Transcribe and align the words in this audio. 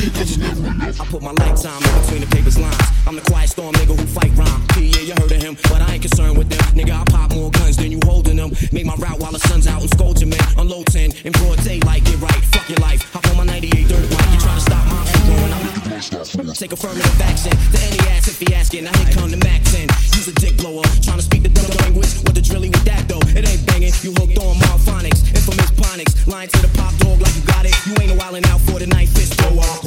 I 0.00 1.04
put 1.12 1.20
my 1.20 1.32
lifetime 1.32 1.76
in 1.76 1.92
between 2.00 2.20
the 2.24 2.28
papers 2.32 2.56
lines. 2.58 2.80
I'm 3.06 3.16
the 3.16 3.20
quiet 3.20 3.50
storm 3.50 3.74
nigga 3.74 3.92
who 3.92 4.06
fight 4.08 4.32
rhyme. 4.32 4.64
P, 4.72 4.88
yeah, 4.96 5.12
you 5.12 5.14
heard 5.20 5.30
of 5.30 5.42
him, 5.42 5.58
but 5.68 5.82
I 5.84 5.92
ain't 5.92 6.02
concerned 6.02 6.38
with 6.38 6.48
them. 6.48 6.64
Nigga, 6.72 6.96
I 6.96 7.04
pop 7.04 7.34
more 7.34 7.50
guns 7.50 7.76
than 7.76 7.92
you 7.92 8.00
holding 8.04 8.36
them. 8.36 8.50
Make 8.72 8.86
my 8.86 8.96
route 8.96 9.20
while 9.20 9.32
the 9.32 9.38
sun's 9.40 9.66
out 9.66 9.82
and 9.82 9.90
scold 9.90 10.18
your 10.18 10.30
man. 10.32 10.40
Unload 10.56 10.86
10 10.86 11.12
in 11.28 11.32
broad 11.32 11.60
daylight, 11.64 12.04
get 12.04 12.16
right. 12.16 12.40
Fuck 12.48 12.66
your 12.70 12.80
life. 12.80 13.12
Hop 13.12 13.28
on 13.28 13.36
my 13.36 13.44
98 13.44 13.88
dirt 13.88 14.08
bike. 14.08 14.32
You 14.32 14.40
try 14.40 14.54
to 14.56 14.60
stop 14.64 14.84
my 14.88 15.04
growing 15.28 15.52
up. 15.52 16.56
Take 16.56 16.72
affirmative 16.72 17.20
action 17.20 17.52
to 17.52 17.78
any 17.84 18.00
ass 18.16 18.24
if 18.24 18.40
he 18.40 18.54
asking. 18.54 18.84
Now 18.84 18.96
here 18.96 19.12
come 19.12 19.30
the 19.30 19.36
Mac 19.44 19.60
10. 19.68 19.84
Use 20.16 20.28
a 20.28 20.34
dick 20.40 20.56
blower. 20.56 20.84
Trying 21.04 21.20
to 21.20 21.26
speak 21.28 21.42
the 21.44 21.52
dumb 21.52 21.68
language. 21.84 22.08
What 22.24 22.32
the 22.32 22.40
drilly 22.40 22.72
with 22.72 22.84
that 22.88 23.04
though? 23.04 23.20
It 23.36 23.44
ain't 23.44 23.66
banging. 23.68 23.92
You 24.00 24.16
hooked 24.16 24.40
on 24.40 24.56
Malphonics. 24.64 25.28
Infamous 25.36 25.70
phonics. 25.76 26.16
Lying 26.24 26.48
to 26.48 26.60
the 26.64 26.72
pop 26.72 26.96
dog 27.04 27.20
like 27.20 27.36
you 27.36 27.44
got 27.44 27.68
it. 27.68 27.76
You 27.84 27.92
ain't 28.00 28.12
a 28.12 28.16
wildin' 28.16 28.48
out 28.48 28.60
for 28.64 28.80
the 28.80 28.86
night. 28.86 29.09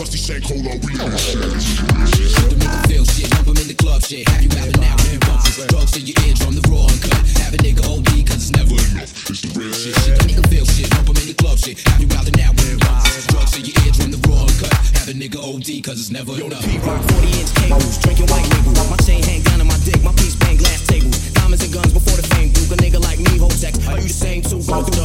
Rusty 0.04 0.20
Shank, 0.20 0.44
hold 0.44 0.68
on, 0.68 0.76
we 0.84 1.00
on 1.00 1.16
shit. 1.16 1.40
To 1.40 2.56
make 2.60 2.68
you 2.68 2.84
feel 2.92 3.06
shit. 3.08 3.32
Dump 3.32 3.48
'em 3.48 3.56
in 3.56 3.72
the 3.72 3.78
club 3.80 4.04
shit. 4.04 4.28
Have 4.28 4.44
you 4.44 4.52
out 4.60 4.68
and 4.68 4.84
out 4.84 5.00
when 5.00 5.16
you 5.16 5.20
bump 5.24 5.40
this. 5.48 5.64
Drugs 5.72 5.92
to 5.96 6.02
your 6.04 6.20
eardrum, 6.28 6.60
the 6.60 6.64
raw 6.68 6.92
uncut. 6.92 7.16
Have 7.40 7.56
a 7.56 7.60
nigga 7.64 7.88
OD, 7.88 8.12
cause 8.28 8.44
it's 8.44 8.52
never 8.52 8.76
enough. 8.76 9.16
It's 9.32 9.40
the 9.40 9.56
real 9.56 9.72
Shit, 9.72 9.96
shit 10.04 10.20
make 10.28 10.36
you 10.36 10.44
feel 10.52 10.66
shit. 10.76 10.92
Dump 10.92 11.08
'em 11.08 11.16
in 11.24 11.28
the 11.32 11.38
club 11.40 11.56
shit. 11.56 11.80
Have 11.88 12.04
you 12.04 12.12
out 12.20 12.28
and 12.28 12.36
out 12.44 12.52
when 12.52 12.68
you 12.68 12.80
bump 12.84 13.00
this. 13.08 13.28
Drugs 13.32 13.52
to 13.56 13.60
your 13.64 13.76
eardrum, 13.80 14.12
the 14.12 14.20
raw 14.28 14.44
uncut. 14.44 14.74
Have 15.00 15.08
a 15.08 15.16
nigga 15.16 15.40
OD, 15.40 15.80
cause 15.80 15.96
it's 16.04 16.12
never 16.12 16.36
enough. 16.36 16.68
P-Rock 16.68 17.00
40 17.08 17.32
inch 17.40 17.52
cables, 17.56 17.96
drinking 18.04 18.28
white 18.28 18.48
label. 18.52 18.76
My 18.92 19.00
chain 19.08 19.24
hang 19.24 19.40
on 19.56 19.64
my 19.72 19.80
dick, 19.88 20.04
my 20.04 20.12
piece 20.20 20.36
bang 20.36 20.58
glass 20.60 20.84
tables. 20.84 21.16
Diamonds 21.32 21.64
and 21.64 21.72
guns 21.72 21.94
before 21.96 22.20
the 22.20 22.28
fame 22.36 22.52
duke. 22.52 22.76
A 22.76 22.78
nigga 22.84 23.00
like 23.00 23.24
me, 23.24 23.40
hold 23.40 23.56
tech. 23.56 23.72
Are 23.88 23.96
you 24.04 24.12
the 24.12 24.20
same 24.28 24.42
too? 24.44 24.60
Go 24.68 24.84
through 24.84 25.00
the 25.00 25.03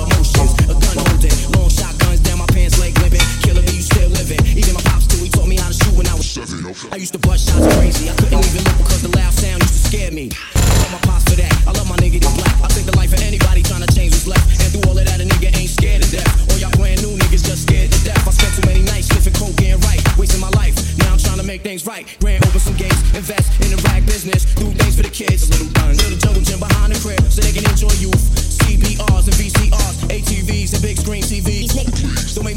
crazy. 7.77 8.09
I 8.09 8.15
couldn't 8.17 8.45
even 8.45 8.65
look 8.65 8.79
because 8.79 9.03
the 9.03 9.13
loud 9.13 9.33
sound 9.33 9.63
used 9.63 9.75
to 9.75 9.83
scare 9.89 10.11
me. 10.11 10.31
I 10.33 10.73
love 10.81 10.93
my 10.93 11.03
pops 11.05 11.25
for 11.29 11.37
that. 11.37 11.53
I 11.67 11.73
love 11.73 11.89
my 11.89 11.97
nigga 11.97 12.21
black. 12.37 12.57
I 12.65 12.69
think 12.73 12.87
the 12.87 12.97
life 12.97 13.13
of 13.13 13.21
anybody 13.23 13.63
trying 13.63 13.85
to 13.85 13.91
change 13.93 14.13
what's 14.13 14.27
left. 14.27 14.47
And 14.63 14.69
through 14.73 14.85
all 14.89 14.97
of 14.97 15.05
that, 15.05 15.21
a 15.21 15.27
nigga 15.27 15.53
ain't 15.57 15.71
scared 15.71 16.03
to 16.03 16.09
death. 16.09 16.29
All 16.51 16.59
y'all 16.59 16.73
brand 16.79 17.03
new 17.03 17.17
niggas 17.19 17.45
just 17.45 17.69
scared 17.69 17.91
to 17.93 17.99
death. 18.05 18.21
I 18.27 18.31
spent 18.31 18.53
too 18.57 18.65
many 18.69 18.83
nights 18.83 19.09
sniffing 19.09 19.35
coke, 19.35 19.57
getting 19.57 19.81
right, 19.85 20.01
wasting 20.17 20.41
my 20.41 20.53
life. 20.57 20.75
Now 20.99 21.13
I'm 21.13 21.21
trying 21.21 21.39
to 21.39 21.47
make 21.47 21.63
things 21.63 21.85
right. 21.87 22.07
Grand 22.21 22.45
open 22.47 22.61
some 22.61 22.77
gates, 22.77 22.99
invest 23.15 23.49
in 23.65 23.75
the 23.75 23.81
rag 23.91 24.07
business, 24.07 24.45
do 24.55 24.71
things 24.73 24.97
for 24.97 25.05
the 25.05 25.13
kids. 25.13 25.51
Little 25.51 25.69
guns, 25.75 25.99
build 26.01 26.15
a 26.15 26.19
jungle 26.19 26.43
gym 26.43 26.61
behind 26.61 26.95
the 26.95 26.99
crib 27.01 27.21
so 27.29 27.43
they 27.43 27.53
can 27.53 27.65
enjoy 27.69 27.93
youth. 27.99 28.23
CBRs 28.65 29.25
and 29.29 29.37
VCRs, 29.37 29.97
ATVs 30.09 30.75
and 30.75 30.83
big 30.83 30.97
screen 30.99 31.23
TVs. 31.23 31.58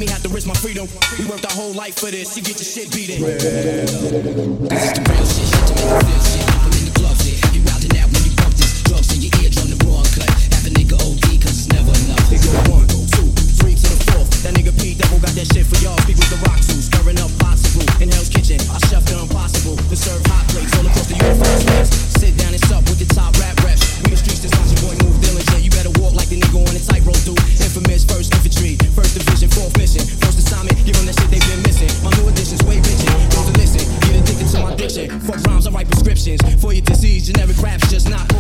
Me 0.01 0.07
have 0.07 0.23
to 0.23 0.29
risk 0.29 0.47
my 0.47 0.56
freedom. 0.56 0.88
We 1.19 1.25
worked 1.29 1.45
our 1.45 1.51
whole 1.51 1.73
life 1.73 2.00
for 2.00 2.09
this. 2.09 2.35
You 2.35 2.41
get 2.41 2.56
your 2.56 2.66
shit 2.66 2.91
beat 2.91 3.12
in. 3.12 3.22
This 3.22 3.44
is 3.44 4.94
the 4.94 5.01
real 5.12 5.25
shit, 5.28 5.45
shit 5.45 5.67
to 5.67 5.75
make 5.75 5.91
you 5.91 6.19
feel 6.19 6.45
shit. 6.45 6.50
Fuck 35.19 35.44
rhymes, 35.44 35.67
I 35.67 35.72
write 35.72 35.88
prescriptions. 35.88 36.41
For 36.61 36.72
your 36.73 36.83
disease, 36.83 37.27
generic 37.27 37.57
raps 37.61 37.89
just 37.89 38.09
not 38.09 38.31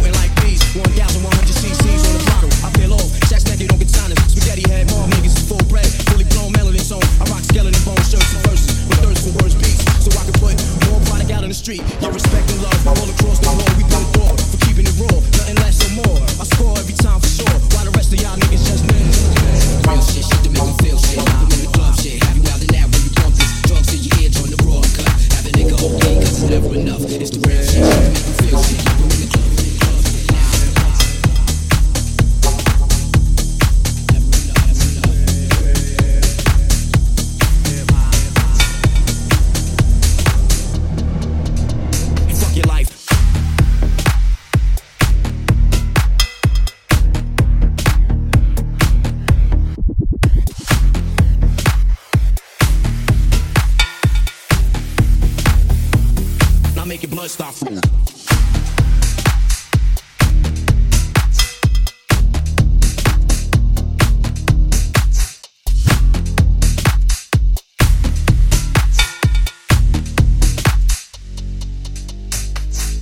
Now 56.81 56.85
make 56.87 57.03
your 57.03 57.11
blood 57.11 57.29
start 57.29 57.53
flowing. 57.53 58.20